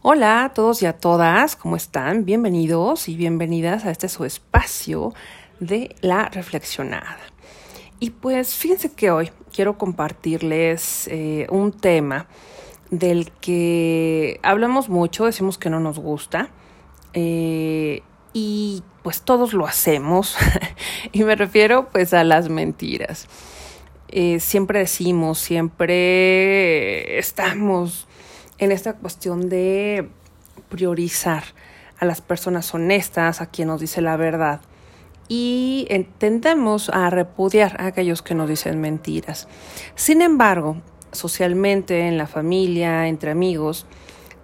[0.00, 2.24] Hola a todos y a todas, ¿cómo están?
[2.24, 5.12] Bienvenidos y bienvenidas a este su espacio
[5.58, 7.18] de la reflexionada.
[7.98, 12.28] Y pues fíjense que hoy quiero compartirles eh, un tema
[12.92, 16.50] del que hablamos mucho, decimos que no nos gusta
[17.12, 18.02] eh,
[18.32, 20.36] y pues todos lo hacemos
[21.12, 23.26] y me refiero pues a las mentiras.
[24.10, 28.07] Eh, siempre decimos, siempre estamos
[28.58, 30.08] en esta cuestión de
[30.68, 31.44] priorizar
[31.98, 34.60] a las personas honestas, a quien nos dice la verdad.
[35.28, 35.86] Y
[36.18, 39.46] tendemos a repudiar a aquellos que nos dicen mentiras.
[39.94, 40.80] Sin embargo,
[41.12, 43.86] socialmente, en la familia, entre amigos,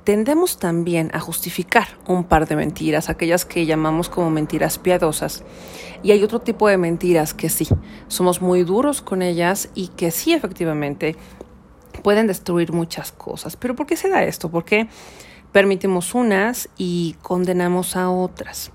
[0.04, 5.42] tendemos también a justificar un par de mentiras, aquellas que llamamos como mentiras piadosas.
[6.02, 7.66] Y hay otro tipo de mentiras que sí,
[8.08, 11.16] somos muy duros con ellas y que sí efectivamente
[12.02, 13.56] pueden destruir muchas cosas.
[13.56, 14.50] Pero ¿por qué se da esto?
[14.50, 14.88] ¿Por qué
[15.52, 18.70] permitimos unas y condenamos a otras?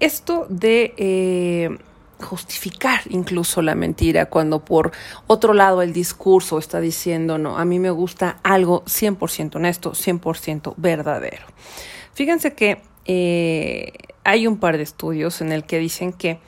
[0.00, 1.78] Esto de eh,
[2.22, 4.92] justificar incluso la mentira cuando por
[5.26, 10.74] otro lado el discurso está diciendo, no, a mí me gusta algo 100% honesto, 100%
[10.76, 11.44] verdadero.
[12.14, 13.92] Fíjense que eh,
[14.24, 16.40] hay un par de estudios en el que dicen que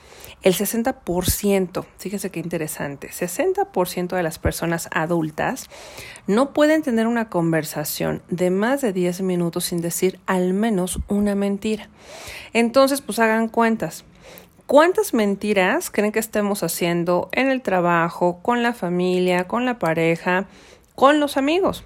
[0.44, 5.70] el 60%, fíjense qué interesante, 60% de las personas adultas
[6.26, 11.34] no pueden tener una conversación de más de 10 minutos sin decir al menos una
[11.34, 11.88] mentira.
[12.52, 14.04] Entonces, pues hagan cuentas.
[14.66, 20.46] ¿Cuántas mentiras creen que estemos haciendo en el trabajo, con la familia, con la pareja,
[20.94, 21.84] con los amigos?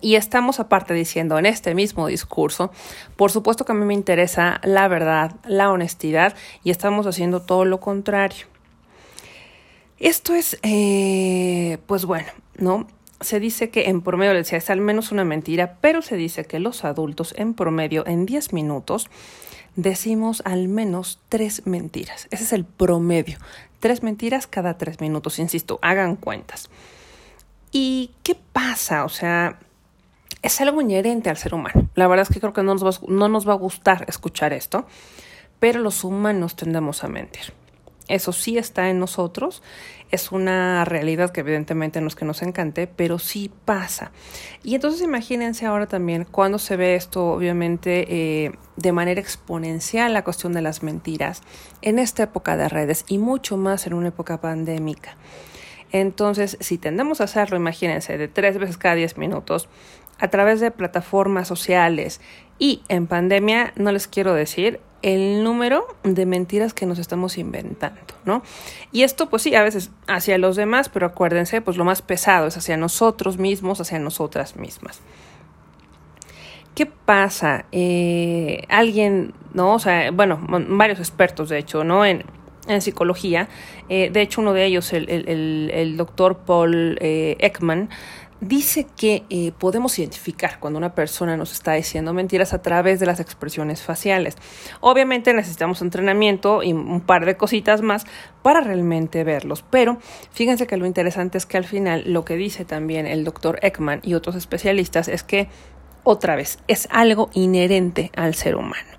[0.00, 2.70] Y estamos aparte diciendo en este mismo discurso,
[3.16, 7.64] por supuesto que a mí me interesa la verdad, la honestidad, y estamos haciendo todo
[7.64, 8.46] lo contrario.
[9.98, 12.86] Esto es, eh, pues bueno, ¿no?
[13.20, 16.44] Se dice que en promedio, le decía, es al menos una mentira, pero se dice
[16.44, 19.08] que los adultos en promedio en 10 minutos
[19.76, 22.28] decimos al menos tres mentiras.
[22.30, 23.38] Ese es el promedio.
[23.80, 26.70] Tres mentiras cada tres minutos, insisto, hagan cuentas.
[27.72, 29.04] ¿Y qué pasa?
[29.04, 29.58] O sea,
[30.44, 31.88] es algo inherente al ser humano.
[31.94, 34.52] La verdad es que creo que no nos, va, no nos va a gustar escuchar
[34.52, 34.86] esto,
[35.58, 37.54] pero los humanos tendemos a mentir.
[38.08, 39.62] Eso sí está en nosotros,
[40.10, 44.12] es una realidad que evidentemente no es que nos encante, pero sí pasa.
[44.62, 50.22] Y entonces imagínense ahora también cuando se ve esto, obviamente, eh, de manera exponencial, la
[50.22, 51.40] cuestión de las mentiras,
[51.80, 55.16] en esta época de redes y mucho más en una época pandémica.
[55.94, 59.68] Entonces, si tendemos a hacerlo, imagínense, de tres veces cada diez minutos,
[60.18, 62.20] a través de plataformas sociales
[62.58, 68.00] y en pandemia, no les quiero decir el número de mentiras que nos estamos inventando,
[68.24, 68.42] ¿no?
[68.90, 72.46] Y esto, pues sí, a veces hacia los demás, pero acuérdense, pues lo más pesado
[72.46, 75.02] es hacia nosotros mismos, hacia nosotras mismas.
[76.74, 77.66] ¿Qué pasa?
[77.70, 79.74] Eh, alguien, ¿no?
[79.74, 82.04] O sea, bueno, varios expertos, de hecho, ¿no?
[82.04, 82.24] En,
[82.80, 83.50] psicología.
[83.90, 87.90] Eh, de hecho, uno de ellos, el, el, el doctor Paul eh, Ekman,
[88.48, 93.06] dice que eh, podemos identificar cuando una persona nos está diciendo mentiras a través de
[93.06, 94.36] las expresiones faciales.
[94.80, 98.06] Obviamente necesitamos entrenamiento y un par de cositas más
[98.42, 99.98] para realmente verlos, pero
[100.30, 104.00] fíjense que lo interesante es que al final lo que dice también el doctor Ekman
[104.02, 105.48] y otros especialistas es que
[106.02, 108.90] otra vez es algo inherente al ser humano.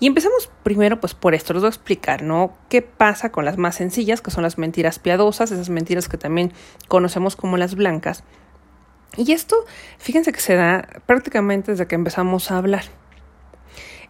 [0.00, 2.54] Y empezamos primero pues por esto, les voy a explicar, ¿no?
[2.68, 6.52] ¿Qué pasa con las más sencillas, que son las mentiras piadosas, esas mentiras que también
[6.88, 8.24] conocemos como las blancas?
[9.16, 9.56] Y esto,
[9.98, 12.84] fíjense que se da prácticamente desde que empezamos a hablar.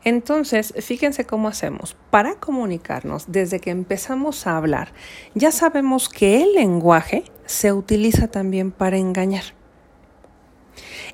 [0.05, 1.97] Entonces, fíjense cómo hacemos.
[2.11, 4.93] Para comunicarnos, desde que empezamos a hablar,
[5.35, 9.45] ya sabemos que el lenguaje se utiliza también para engañar.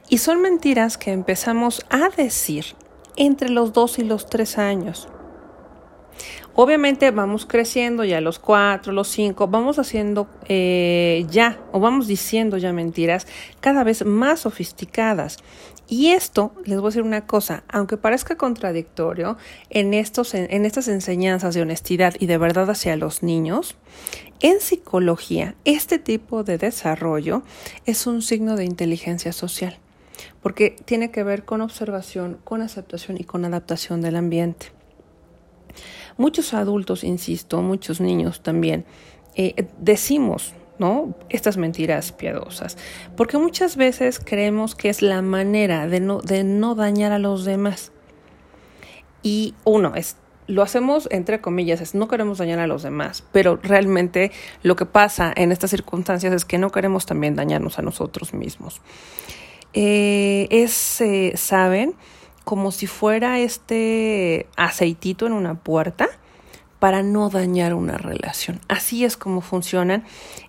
[0.09, 2.77] Y son mentiras que empezamos a decir
[3.17, 5.09] entre los dos y los tres años.
[6.59, 12.57] Obviamente vamos creciendo ya los cuatro, los cinco, vamos haciendo eh, ya o vamos diciendo
[12.57, 13.27] ya mentiras
[13.61, 15.37] cada vez más sofisticadas.
[15.87, 19.37] Y esto, les voy a decir una cosa, aunque parezca contradictorio,
[19.69, 23.77] en, estos, en estas enseñanzas de honestidad y de verdad hacia los niños,
[24.41, 27.43] en psicología, este tipo de desarrollo
[27.85, 29.79] es un signo de inteligencia social
[30.43, 34.76] porque tiene que ver con observación, con aceptación y con adaptación del ambiente.
[36.17, 38.85] Muchos adultos, insisto, muchos niños también,
[39.35, 41.15] eh, decimos, ¿no?
[41.29, 42.77] Estas mentiras piadosas,
[43.17, 47.45] porque muchas veces creemos que es la manera de no, de no dañar a los
[47.45, 47.93] demás.
[49.23, 50.17] Y uno, es,
[50.47, 54.31] lo hacemos entre comillas, es no queremos dañar a los demás, pero realmente
[54.63, 58.81] lo que pasa en estas circunstancias es que no queremos también dañarnos a nosotros mismos.
[59.73, 61.95] eh, es, eh, saben,
[62.47, 66.07] como si fuera este aceitito en una puerta
[66.79, 68.61] para no dañar una relación.
[68.69, 70.05] Así es como funcionan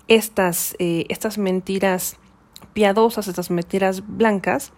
[0.07, 2.17] estas, eh, estas mentiras
[2.73, 4.73] piadosas, estas mentiras blancas,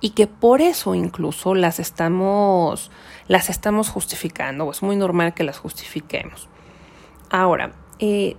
[0.00, 2.92] y que por eso incluso las estamos,
[3.26, 6.48] las estamos justificando, es muy normal que las justifiquemos.
[7.30, 8.36] Ahora, eh,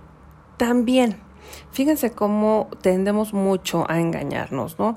[0.56, 1.18] también,
[1.70, 4.96] fíjense cómo tendemos mucho a engañarnos, ¿no?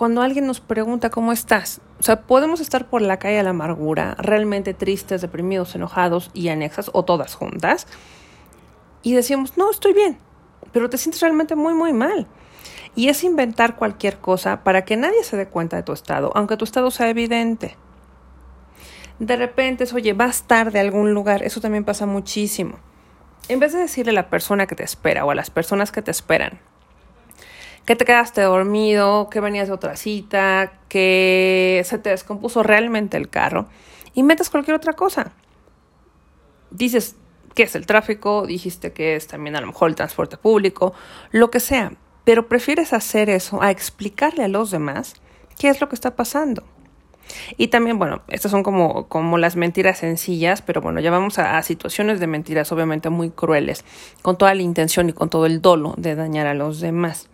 [0.00, 3.50] Cuando alguien nos pregunta cómo estás, o sea, podemos estar por la calle de la
[3.50, 7.86] amargura, realmente tristes, deprimidos, enojados y anexas, o todas juntas,
[9.02, 10.16] y decimos, no, estoy bien,
[10.72, 12.26] pero te sientes realmente muy, muy mal.
[12.94, 16.56] Y es inventar cualquier cosa para que nadie se dé cuenta de tu estado, aunque
[16.56, 17.76] tu estado sea evidente.
[19.18, 22.78] De repente es, oye, vas tarde a algún lugar, eso también pasa muchísimo.
[23.48, 26.00] En vez de decirle a la persona que te espera o a las personas que
[26.00, 26.58] te esperan,
[27.84, 33.28] que te quedaste dormido, que venías de otra cita, que se te descompuso realmente el
[33.28, 33.68] carro,
[34.14, 35.32] inventas cualquier otra cosa.
[36.70, 37.16] Dices
[37.54, 40.92] que es el tráfico, dijiste que es también a lo mejor el transporte público,
[41.32, 41.92] lo que sea
[42.24, 45.14] pero prefieres hacer eso a explicarle a los demás
[45.58, 46.62] qué es lo que está pasando.
[47.56, 51.62] Y también, bueno, estas son como, como las mentiras sencillas, pero bueno, ya vamos a,
[51.62, 53.84] situaciones de mentiras obviamente muy crueles,
[54.22, 57.28] con toda la intención y con todo el dolo de dañar a los demás.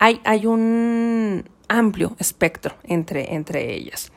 [0.00, 4.12] Hay, hay un amplio espectro entre, entre ellas.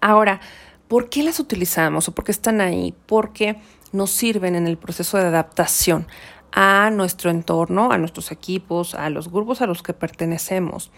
[0.00, 0.40] Ahora,
[0.88, 2.94] ¿por qué las utilizamos o por qué están ahí?
[3.06, 3.60] Porque
[3.92, 6.06] nos sirven en el proceso de adaptación
[6.52, 10.90] a nuestro entorno, a nuestros equipos, a los grupos a los que pertenecemos.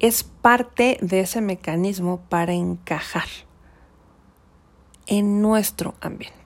[0.00, 3.28] Es parte de ese mecanismo para encajar
[5.06, 6.36] en nuestro ambiente.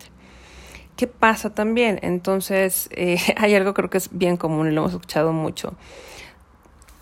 [0.96, 1.98] ¿Qué pasa también?
[2.02, 5.74] Entonces, eh, hay algo creo que es bien común y lo hemos escuchado mucho.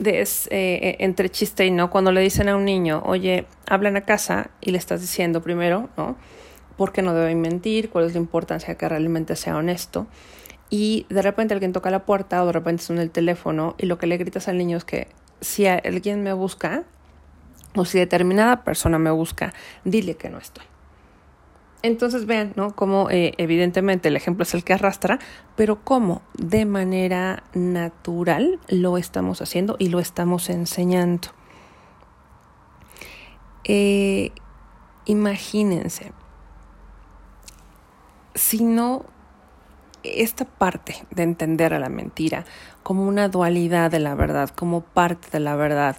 [0.00, 3.96] De es, eh, entre chiste y no, cuando le dicen a un niño, oye, hablan
[3.96, 6.16] a casa y le estás diciendo primero, ¿no?
[6.76, 7.90] ¿Por qué no debe mentir?
[7.90, 10.08] ¿Cuál es la importancia de que realmente sea honesto?
[10.70, 13.98] y de repente alguien toca la puerta o de repente suena el teléfono y lo
[13.98, 15.08] que le gritas al niño es que
[15.40, 16.84] si alguien me busca
[17.74, 19.52] o si determinada persona me busca,
[19.84, 20.64] dile que no estoy.
[21.82, 22.74] Entonces vean, ¿no?
[22.74, 25.18] Como eh, evidentemente el ejemplo es el que arrastra,
[25.56, 31.28] pero cómo de manera natural lo estamos haciendo y lo estamos enseñando.
[33.64, 34.32] Eh,
[35.06, 36.12] imagínense,
[38.34, 39.04] si no
[40.02, 42.44] esta parte de entender a la mentira
[42.82, 45.96] como una dualidad de la verdad, como parte de la verdad,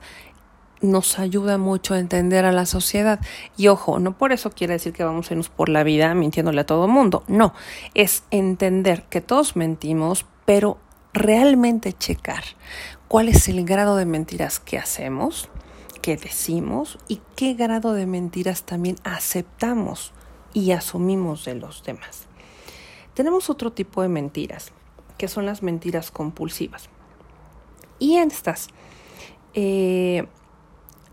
[0.82, 3.20] nos ayuda mucho a entender a la sociedad.
[3.58, 6.62] Y ojo, no por eso quiere decir que vamos a irnos por la vida mintiéndole
[6.62, 7.24] a todo mundo.
[7.28, 7.54] No,
[7.94, 10.78] es entender que todos mentimos, pero
[11.14, 12.44] realmente checar
[13.08, 15.50] cuál es el grado de mentiras que hacemos,
[16.02, 20.14] que decimos y qué grado de mentiras también aceptamos
[20.54, 22.28] y asumimos de los demás.
[23.14, 24.72] Tenemos otro tipo de mentiras,
[25.18, 26.90] que son las mentiras compulsivas.
[28.00, 28.70] Y estas
[29.54, 30.26] eh,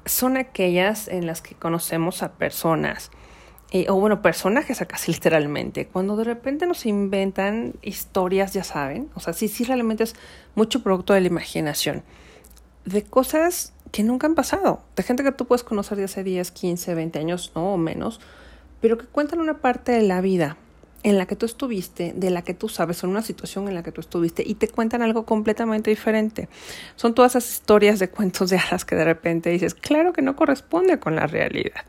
[0.08, 3.10] son aquellas en las que conocemos a personas,
[3.70, 9.20] eh, o bueno, personajes casi literalmente, cuando de repente nos inventan historias, ya saben, o
[9.20, 10.14] sea, sí, sí realmente es
[10.54, 12.02] mucho producto de la imaginación,
[12.84, 16.50] de cosas que nunca han pasado, de gente que tú puedes conocer de hace 10,
[16.50, 18.20] 15, 20 años, no o menos,
[18.80, 20.56] pero que cuentan una parte de la vida
[21.02, 23.82] en la que tú estuviste, de la que tú sabes, en una situación en la
[23.82, 26.48] que tú estuviste y te cuentan algo completamente diferente.
[26.96, 30.34] Son todas esas historias de cuentos de hadas que de repente dices, claro que no
[30.36, 31.84] corresponde con la realidad.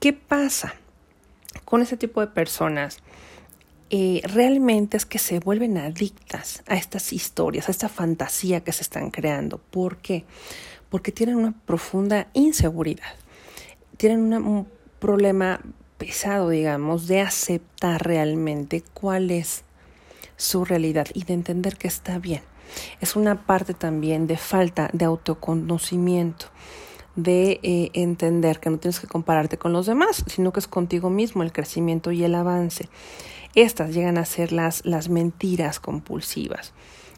[0.00, 0.74] ¿Qué pasa
[1.64, 2.98] con ese tipo de personas?
[3.90, 8.82] Eh, realmente es que se vuelven adictas a estas historias, a esta fantasía que se
[8.82, 9.58] están creando.
[9.58, 10.26] ¿Por qué?
[10.90, 13.14] Porque tienen una profunda inseguridad,
[13.96, 14.68] tienen un
[14.98, 15.60] problema
[15.98, 19.64] pesado, digamos, de aceptar realmente cuál es
[20.36, 22.42] su realidad y de entender que está bien.
[23.00, 26.46] Es una parte también de falta de autoconocimiento,
[27.16, 31.10] de eh, entender que no tienes que compararte con los demás, sino que es contigo
[31.10, 32.88] mismo el crecimiento y el avance.
[33.54, 36.72] Estas llegan a ser las, las mentiras compulsivas.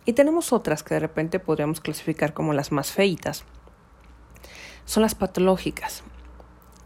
[0.07, 3.45] Y tenemos otras que de repente podríamos clasificar como las más feitas.
[4.87, 6.03] Son las patológicas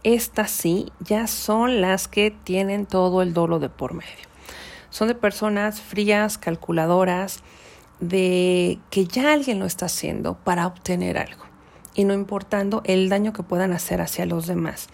[0.05, 4.25] estas sí ya son las que tienen todo el dolo de por medio.
[4.91, 7.41] Son de personas frías, calculadoras,
[7.99, 11.43] de que ya alguien lo está haciendo para obtener algo
[11.95, 14.89] y no importando el daño que puedan hacer hacia los demás.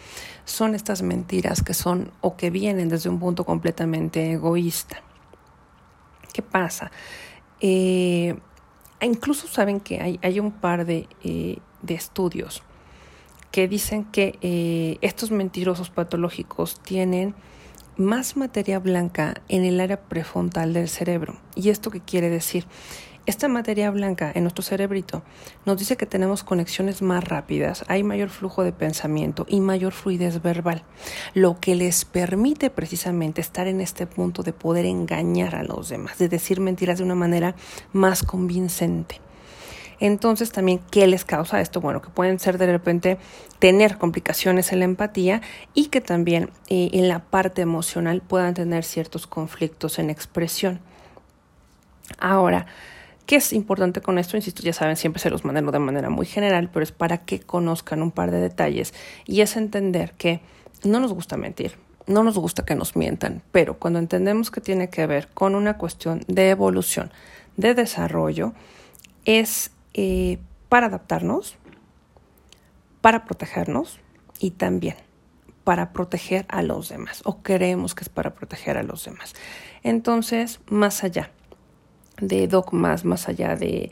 [0.46, 5.02] Son estas mentiras que son o que vienen desde un punto completamente egoísta.
[6.32, 6.90] ¿Qué pasa?
[7.60, 8.38] Eh,
[9.02, 12.64] incluso saben que hay, hay un par de, eh, de, estudios
[13.52, 17.36] que dicen que eh, estos mentirosos patológicos tienen
[17.98, 21.38] más materia blanca en el área prefrontal del cerebro.
[21.56, 22.66] ¿Y esto qué quiere decir?
[23.28, 25.22] Esta materia blanca en nuestro cerebrito
[25.64, 30.42] nos dice que tenemos conexiones más rápidas, hay mayor flujo de pensamiento y mayor fluidez
[30.42, 30.84] verbal,
[31.36, 36.18] lo que les permite precisamente estar en este punto de poder engañar a los demás,
[36.18, 37.56] de decir mentiras de una manera
[37.94, 39.22] más convincente.
[40.02, 41.80] Entonces también, ¿qué les causa esto?
[41.80, 43.20] Bueno, que pueden ser de repente
[43.60, 45.42] tener complicaciones en la empatía
[45.76, 50.82] y que también eh, en la parte emocional puedan tener ciertos conflictos en expresión.
[52.20, 52.66] Ahora,
[53.28, 54.36] ¿Qué es importante con esto?
[54.36, 57.40] Insisto, ya saben, siempre se los manejo de manera muy general, pero es para que
[57.40, 58.94] conozcan un par de detalles
[59.26, 60.42] y es entender que
[60.84, 61.78] no nos gusta mentir,
[62.08, 65.78] no nos gusta que nos mientan, pero cuando entendemos que tiene que ver con una
[65.78, 67.12] cuestión de evolución,
[67.56, 68.54] de desarrollo,
[69.24, 71.58] es eh, para adaptarnos,
[73.02, 74.00] para protegernos
[74.40, 74.96] y también
[75.64, 79.34] para proteger a los demás, o creemos que es para proteger a los demás.
[79.84, 81.32] Entonces, más allá
[82.20, 83.92] de dogmas, más allá de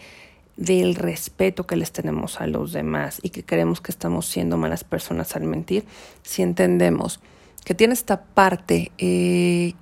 [0.60, 4.84] del respeto que les tenemos a los demás y que creemos que estamos siendo malas
[4.84, 5.86] personas al mentir,
[6.22, 7.22] si entendemos
[7.64, 9.74] que tiene esta parte eh,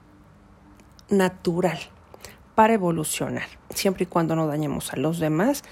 [1.10, 1.80] natural
[2.54, 5.64] para evolucionar, siempre y cuando no dañemos a los demás,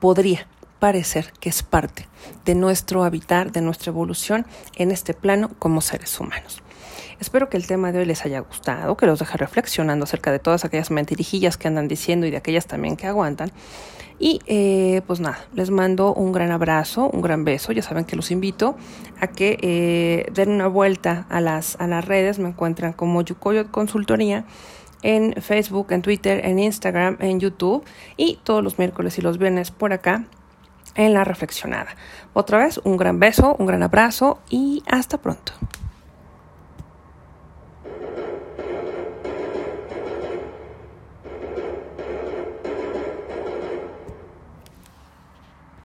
[0.00, 0.46] podría
[0.78, 2.08] parecer que es parte
[2.44, 6.62] de nuestro habitar, de nuestra evolución en este plano como seres humanos.
[7.20, 10.38] Espero que el tema de hoy les haya gustado, que los deje reflexionando acerca de
[10.38, 13.50] todas aquellas mentirijillas que andan diciendo y de aquellas también que aguantan.
[14.20, 17.72] Y eh, pues nada, les mando un gran abrazo, un gran beso.
[17.72, 18.76] Ya saben que los invito
[19.20, 22.38] a que eh, den una vuelta a las, a las redes.
[22.38, 24.44] Me encuentran como Yukoyo Consultoría
[25.02, 27.84] en Facebook, en Twitter, en Instagram, en YouTube
[28.16, 30.24] y todos los miércoles y los viernes por acá
[30.94, 31.94] en la reflexionada.
[32.32, 35.52] Otra vez, un gran beso, un gran abrazo y hasta pronto.